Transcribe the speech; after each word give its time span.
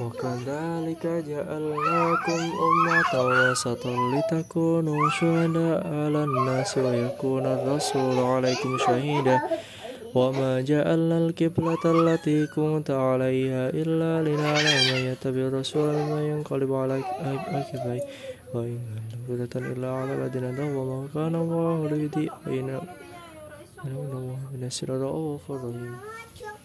وكذلك 0.00 1.06
جعلناكم 1.06 2.40
أمة 2.68 3.12
وسطا 3.28 3.94
لتكونوا 4.14 5.10
شهداء 5.10 5.86
على 5.86 6.24
الناس 6.24 6.78
ويكون 6.78 7.46
الرسول 7.46 8.18
عليكم 8.18 8.78
شهيدا. 8.78 9.40
وما 10.14 10.60
جعلنا 10.60 11.18
القبلة 11.18 11.84
التي 11.84 12.46
كنت 12.46 12.90
عليها 12.90 13.68
إلا 13.68 14.12
لنعلم 14.28 14.78
من 14.90 15.00
يتبع 15.12 15.40
الرسول 15.40 15.88
ممن 15.94 16.22
ينقلب 16.22 16.72
على 16.72 16.94
عقبيه 17.26 18.02
وإن 18.54 18.78
كانت 19.28 19.56
إلا 19.56 19.90
على 19.90 20.12
الذين 20.14 20.60
وما 20.76 21.08
كان 21.14 21.34
الله 21.34 21.88
ليضيع 21.90 22.32
إن 22.46 22.80
الله 23.84 24.38
بالناس 24.52 24.84
رؤوف 24.84 25.50
الرحيم. 25.50 25.96